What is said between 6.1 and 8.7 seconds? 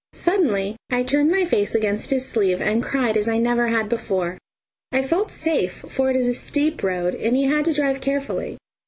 is a steep road, and he had to drive carefully.